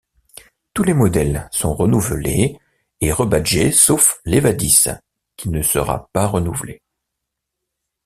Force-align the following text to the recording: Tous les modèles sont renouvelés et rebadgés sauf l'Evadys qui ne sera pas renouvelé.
Tous 0.73 0.81
les 0.81 0.95
modèles 0.95 1.47
sont 1.51 1.75
renouvelés 1.75 2.57
et 3.01 3.11
rebadgés 3.11 3.71
sauf 3.71 4.19
l'Evadys 4.25 4.85
qui 5.37 5.49
ne 5.49 5.61
sera 5.61 6.09
pas 6.11 6.25
renouvelé. 6.25 6.81